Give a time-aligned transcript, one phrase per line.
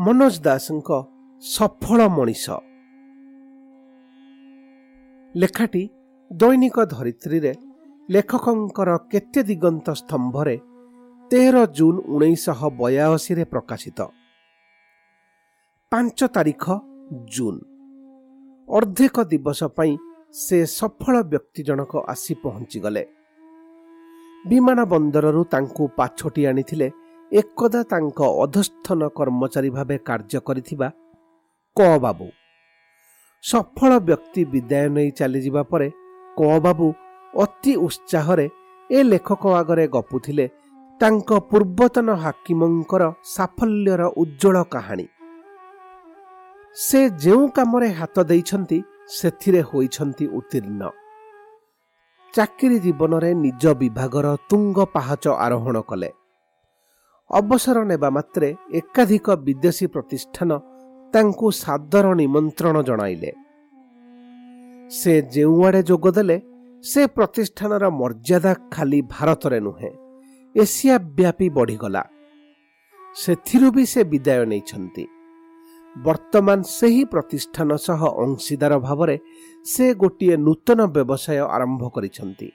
[0.00, 0.90] ମନୋଜ ଦାସଙ୍କ
[1.42, 2.50] ସଫଳ ମଣିଷ।
[5.36, 5.88] ଲେଖାଟି
[6.32, 7.52] ଦୈନିକ ଧରିତ୍ରୀରେ
[8.10, 10.56] ଲେଖକଙ୍କର କେତେ ଦିଗନ୍ତ ସ୍ତମ୍ଭରେ
[11.30, 14.00] ତେର ଜୁନ୍ ଉଣେଇଶହ ବୟାଅଶୀରେ ପ୍ରକାଶିତ।
[15.92, 16.64] ପାଞ୍ଚ ତାରିଖ
[17.24, 17.60] ଜୁନ୍।
[18.68, 19.92] ଅର୍ଦ୍ଧେକ ଦିବସ ପାଇଁ
[20.34, 23.04] ସେ ସଫଳ ବ୍ୟକ୍ତି ଜଣକ ଆସି ପହଞ୍ଚିଗଲେ।
[24.48, 26.88] ବିମାନ ବନ୍ଦରରୁ ତାଙ୍କୁ ପାଛୋଟି ଆଣିଥିଲେ
[27.32, 30.88] ଏକଦା ତାଙ୍କ ଅଧସ୍ଥନ କର୍ମଚାରୀ ଭାବେ କାର୍ଯ୍ୟ କରିଥିବା
[31.76, 32.26] କ ବାବୁ
[33.44, 35.88] ସଫଳ ବ୍ୟକ୍ତି ବିଦାୟ ନେଇ ଚାଲିଯିବା ପରେ
[36.36, 36.86] କ ବାବୁ
[37.34, 38.46] ଅତି ଉତ୍ସାହରେ
[38.90, 40.46] ଏ ଲେଖକ ଆଗରେ ଗପୁଥିଲେ
[41.00, 45.06] ତାଙ୍କ ପୂର୍ବତନ ହାକିମଙ୍କର ସାଫଲ୍ୟର ଉଜ୍ଜଳ କାହାଣୀ।
[46.76, 50.82] ସେ ଯେଉଁ କାମରେ ହାତ ଦେଇଛନ୍ତି ସେଥିରେ ହୋଇଛନ୍ତି ଉତ୍ତୀର୍ଣ୍ଣ।
[52.34, 56.10] ଚାକିରି ଜୀବନରେ ନିଜ ବିଭାଗର ତୁଙ୍ଗ ପାହାଚ ଆରୋହଣ କଲେ।
[57.30, 60.50] ଅବସର ନେବା ମାତ୍ରେ ଏକାଧିକ ବିଦେଶୀ ପ୍ରତିଷ୍ଠାନ
[61.14, 63.30] ତାଙ୍କୁ ସାଦର ନିମନ୍ତ୍ରଣ ଜଣାଇଲେ।
[64.90, 66.36] ସେ ଯେଉଁଆଡ଼େ ଯୋଗ ଦେଲେ
[66.84, 69.90] ସେ ପ୍ରତିଷ୍ଠାନର ମର୍ଯ୍ୟାଦା ଖାଲି ଭାରତରେ ନୁହେଁ
[70.54, 72.02] ଏସିଆ ବ୍ୟାପୀ ବଢ଼ିଗଲା।
[73.16, 75.04] ସେଥିରୁ ବି ସେ ବିଦାୟ ନେଇଛନ୍ତି।
[75.96, 79.16] ବର୍ତ୍ତମାନ ସେହି ପ୍ରତିଷ୍ଠାନ ସହ ଅଂଶୀଦାର ଭାବରେ
[79.64, 82.48] ସେ ଗୋଟିଏ ନୂତନ ବ୍ୟବସାୟ ଆରମ୍ଭ କରିଛନ୍ତି।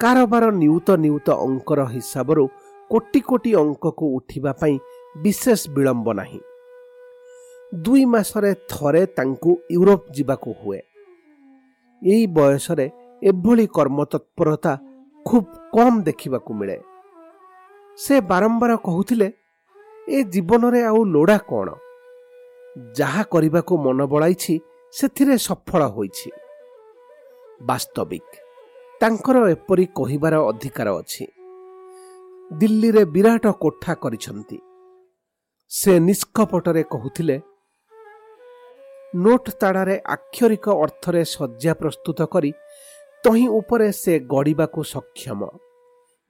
[0.00, 2.44] କାରବାର ନିୟୁତ ନିୟୁତ ଅଙ୍କର ହିସାବରୁ
[2.90, 4.74] କୋଟି କୋଟି ଅଙ୍କକୁ ଉଠିବା ପାଇଁ
[5.22, 6.40] ବିଶେଷ ବିଳମ୍ବ ନାହିଁ।
[7.84, 10.80] ଦୁଇ ମାସରେ ଥରେ ତାଙ୍କୁ ୟୁରୋପ ଯିବାକୁ ହୁଏ।
[12.02, 12.86] ଏହି ବୟସରେ
[13.22, 14.72] ଏଭଳି କର୍ମତତ୍ପରତା
[15.26, 16.78] ଖୁବ୍ କମ୍ ଦେଖିବାକୁ ମିଳେ।
[17.98, 19.28] ସେ ବାରମ୍ବାର କହୁଥିଲେ
[20.08, 21.68] ଏ ଜୀବନରେ ଆଉ ଲୋଡ଼ା କ'ଣ?
[22.98, 24.54] ଯାହା କରିବାକୁ ମନ ବଳାଇଛି
[24.94, 26.30] ସେଥିରେ ସଫଳ ହୋଇଛି।
[27.60, 28.30] ବାସ୍ତବିକ
[29.00, 31.24] ତାଙ୍କର ଏପରି କହିବାର ଅଧିକାର ଅଛି।
[32.50, 34.58] ଦିଲ୍ଲୀରେ ବିରାଟ କୋଠା କରିଛନ୍ତି।
[35.70, 37.36] ସେ ନିଷ୍କପଟରେ କହୁଥିଲେ
[39.14, 42.50] ନୋଟ୍ ତାଡ଼ାରେ ଆକ୍ଷରିକ ଅର୍ଥରେ ଶଯ୍ୟା ପ୍ରସ୍ତୁତ କରି
[43.24, 45.40] ତହିଁ ଉପରେ ସେ ଗଡ଼ିବାକୁ ସକ୍ଷମ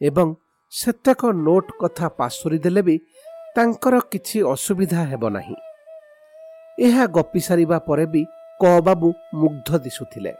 [0.00, 0.28] ଏବଂ
[0.72, 2.96] ସେତେକ ନୋଟ୍ କଥା ପାଶୋରି ଦେଲେ ବି
[3.56, 5.56] ତାଙ୍କର କିଛି ଅସୁବିଧା ହେବ ନାହିଁ।
[6.78, 8.22] ଏହା ଗପି ସାରିବା ପରେ ବି
[8.60, 10.32] କବାବୁ ମୁଗ୍ଧ ଦିଶୁଥିଲେ।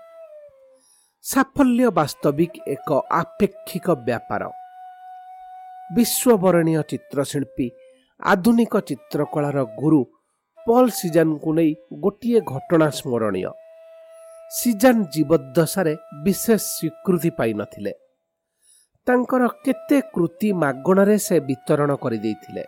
[1.25, 4.43] ସାଫଲ୍ୟ ବାସ୍ତବିକ ଏକ ଆପେକ୍ଷିକ ବ୍ୟାପାର।
[5.97, 7.67] ବିଶ୍ୱବରଣୀୟ ଚିତ୍ରଶିଳ୍ପୀ
[8.21, 10.01] ଆଧୁନିକ ଚିତ୍ରକଳାର ଗୁରୁ
[10.67, 11.71] ପଲ୍ ସିଜାନଙ୍କୁ ନେଇ
[12.03, 13.51] ଗୋଟିଏ ଘଟଣା ସ୍ମରଣୀୟ।
[14.53, 17.93] ସିଜାନ ଜୀବଦ୍ଦଶାରେ ବିଶେଷ ସ୍ୱୀକୃତି ପାଇନଥିଲେ।
[19.06, 22.65] ତାଙ୍କର କେତେ କୃତି ମାଗଣାରେ ସେ ବିତରଣ କରିଦେଇଥିଲେ।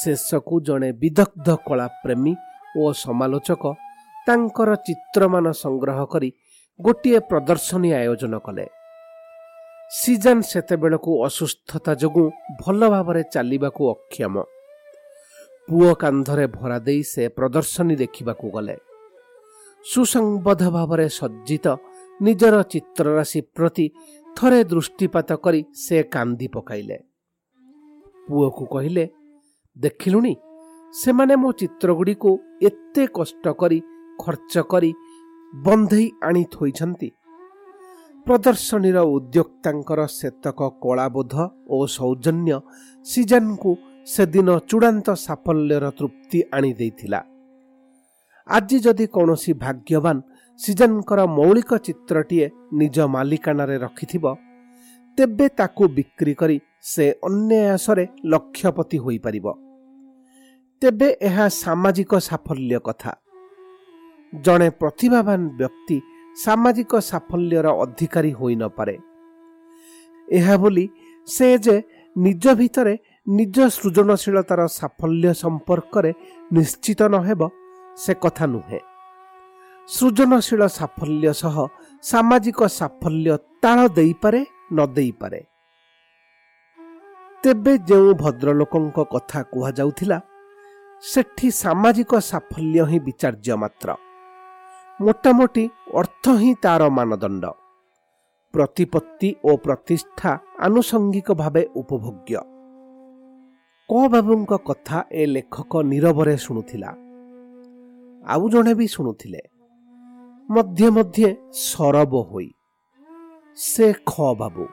[0.00, 2.32] ଶେଷକୁ ଜଣେ ବିଦଗ୍ଧ କଳାପ୍ରେମୀ
[2.76, 3.64] ଓ ସମାଲୋଚକ
[4.26, 6.30] ତାଙ୍କର ଚିତ୍ରମାନ ସଂଗ୍ରହ କରି
[6.80, 8.66] ଗୋଟିଏ ପ୍ରଦର୍ଶନୀ ଆୟୋଜନ କଲେ।
[9.90, 12.26] ସିଜାନ ସେତେବେଳକୁ ଅସୁସ୍ଥତା ଯୋଗୁଁ
[12.60, 14.34] ଭଲ ଭାବରେ ଚାଲିବାକୁ ଅକ୍ଷମ।
[15.68, 18.76] ପୁଅ କାନ୍ଧରେ ଭରା ଦେଇ ସେ ପ୍ରଦର୍ଶନୀ ଦେଖିବାକୁ ଗଲେ।
[19.84, 21.66] ସୁସଂବଦ୍ଧ ଭାବରେ ସଜ୍ଜିତ
[22.20, 23.86] ନିଜର ଚିତ୍ରରାଶି ପ୍ରତି
[24.36, 26.98] ଥରେ ଦୃଷ୍ଟିପାତ କରି ସେ କାନ୍ଦି ପକାଇଲେ।
[28.28, 29.04] ପୁଅକୁ କହିଲେ
[29.76, 30.34] ଦେଖିଲୁଣି
[30.94, 32.30] ସେମାନେ ମୋ ଚିତ୍ରଗୁଡ଼ିକୁ
[32.62, 33.78] ଏତେ କଷ୍ଟ କରି
[34.20, 34.90] ଖର୍ଚ୍ଚ କରି
[35.64, 37.08] ବନ୍ଧେଇ ଆଣି ଥୋଇଛନ୍ତି।
[38.28, 41.34] ପ୍ରଦର୍ଶନୀର ଉଦ୍ୟୋକ୍ତାଙ୍କର ସେତକ କଳାବୋଧ
[41.74, 42.56] ଓ ସୌଜନ୍ୟ
[43.06, 43.70] ସିଜନକୁ
[44.06, 47.20] ସେଦିନ ଚୂଡ଼ାନ୍ତ ସାଫଲ୍ୟର ତୃପ୍ତି ଆଣିଦେଇଥିଲା
[48.48, 50.16] ଆଜି ଯଦି କୌଣସି ଭାଗ୍ୟବାନ
[50.60, 52.46] ସିଜନଙ୍କର ମୌଳିକ ଚିତ୍ରଟିଏ
[52.80, 54.24] ନିଜ ମାଲିକାନାରେ ରଖିଥିବ
[55.18, 56.56] ତେବେ ତାକୁ ବିକ୍ରି କରି
[56.90, 59.46] ସେ ଅନ୍ୟାୟାସରେ ଲକ୍ଷ୍ୟପତି ହୋଇପାରିବ।
[60.82, 63.12] ତେବେ ଏହା ସାମାଜିକ ସାଫଲ୍ୟ କଥା।
[64.32, 65.98] ଜଣେ ପ୍ରତିଭାବାନ ବ୍ୟକ୍ତି
[66.44, 68.96] ସାମାଜିକ ସାଫଲ୍ୟର ଅଧିକାରୀ ହୋଇନପାରେ
[70.28, 70.84] ଏହା ବୋଲି
[71.28, 71.76] ସେ ଯେ
[72.16, 72.94] ନିଜ ଭିତରେ
[73.28, 76.10] ନିଜ ସୃଜନଶୀଳତାର ସାଫଲ୍ୟ ସମ୍ପର୍କରେ
[76.50, 77.40] ନିଶ୍ଚିତ ନ ହେବ
[77.96, 78.80] ସେ କଥା ନୁହେଁ।
[79.88, 81.56] ସୃଜନଶୀଳ ସାଫଲ୍ୟ ସହ
[82.02, 84.40] ସାମାଜିକ ସାଫଲ୍ୟ ତାଳ ଦେଇପାରେ
[84.72, 85.40] ନ ଦେଇପାରେ।
[87.44, 90.18] ତେବେ ଯେଉଁ ଭଦ୍ରଲୋକଙ୍କ କଥା କୁହାଯାଉଥିଲା
[91.02, 93.88] ସେଠି ସାମାଜିକ ସାଫଲ୍ୟ ହିଁ ବିଚାର୍ଯ୍ୟ ମାତ୍ର।
[95.00, 95.64] ମୋଟାମୋଟି
[95.94, 97.44] ଅର୍ଥ ହିଁ ତାର ମାନଦଣ୍ଡ
[98.54, 102.40] ପ୍ରତିପତ୍ତି ଓ ପ୍ରତିଷ୍ଠା ଆନୁଷଙ୍ଗିକ ଭାବେ ଉପଭୋଗ୍ୟ
[103.90, 106.90] କ ବାବୁଙ୍କ କଥା ଏ ଲେଖକ ନିରବରେ ଶୁଣୁଥିଲା।
[108.24, 109.42] ଆଉ ଜଣେ ବି ଶୁଣୁଥିଲେ।
[110.48, 111.28] ମଧ୍ୟେ ମଧ୍ୟେ
[111.60, 112.48] ସରବ ହୋଇ
[113.58, 114.66] ସେ ଖ ବାବୁ।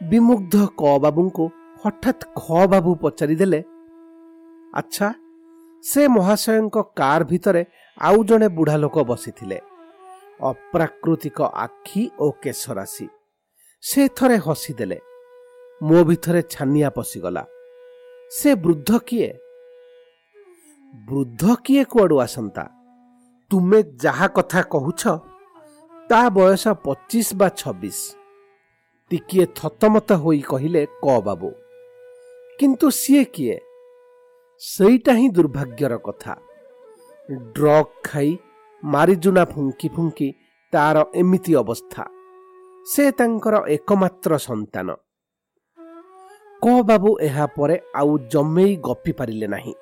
[0.00, 1.44] ବିମୁଗ୍ଧ କ ବାବୁଙ୍କୁ
[1.82, 3.60] ହଠାତ୍ ଖ ବାବୁ ପଚାରିଦେଲେ
[4.74, 5.08] ଆଚ୍ଛା
[5.84, 7.62] ସେ ମହାଶୟଙ୍କ କାର୍ ଭିତରେ
[8.00, 9.58] ଆଉ ଜଣେ ବୁଢ଼ା ଲୋକ ବସିଥିଲେ।
[10.40, 13.06] ଅପ୍ରାକୃତିକ ଆଖି ଓ କେଶରାଶି।
[13.82, 14.98] ସେ ଥରେ ହସିଦେଲେ।
[15.82, 17.44] ମୋ ଭିତରେ ଛାନିଆ ପଶିଗଲା।
[18.30, 19.30] ସେ ବୃଦ୍ଧ କିଏ?
[21.08, 22.64] ବୃଦ୍ଧ କିଏ କୁଆଡ଼ୁ ଆସନ୍ତା?
[23.50, 25.02] ତୁମେ ଯାହା କଥା କହୁଛ
[26.10, 28.00] ତା ବୟସ ପଚିଶ ବା ଛବିଶ।
[29.10, 31.50] ଟିକିଏ ଥତମତ ହୋଇ କହିଲେ କ ବାବୁ
[32.58, 33.56] କିନ୍ତୁ ସିଏ କିଏ?
[34.62, 36.34] ସେଇଟା ହିଁ ଦୁର୍ଭାଗ୍ୟର କଥା।
[37.30, 38.30] ଡ୍ରଗ୍ ଖାଇ
[38.82, 40.28] ମାରିଜୁନା ଫୁଙ୍କି ଫୁଙ୍କି
[40.72, 42.02] ତାର ଏମିତି ଅବସ୍ଥା।
[42.86, 44.88] ସେ ତାଙ୍କର ଏକମାତ୍ର ସନ୍ତାନ।
[46.62, 49.74] କ ବାବୁ ଏହା ପରେ ଆଉ ଜମେଇ ଗପି ପାରିଲେ ନାହିଁ।